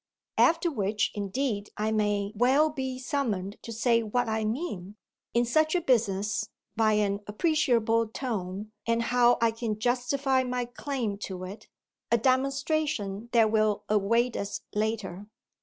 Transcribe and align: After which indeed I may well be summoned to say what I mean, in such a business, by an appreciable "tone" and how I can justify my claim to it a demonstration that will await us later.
After 0.39 0.71
which 0.71 1.11
indeed 1.13 1.69
I 1.77 1.91
may 1.91 2.31
well 2.33 2.71
be 2.71 2.97
summoned 2.97 3.57
to 3.61 3.71
say 3.71 4.01
what 4.01 4.27
I 4.27 4.43
mean, 4.43 4.95
in 5.35 5.45
such 5.45 5.75
a 5.75 5.81
business, 5.81 6.49
by 6.75 6.93
an 6.93 7.19
appreciable 7.27 8.07
"tone" 8.07 8.71
and 8.87 9.03
how 9.03 9.37
I 9.41 9.51
can 9.51 9.77
justify 9.77 10.41
my 10.43 10.65
claim 10.65 11.19
to 11.19 11.43
it 11.43 11.67
a 12.11 12.17
demonstration 12.17 13.29
that 13.31 13.51
will 13.51 13.83
await 13.89 14.35
us 14.35 14.61
later. 14.73 15.27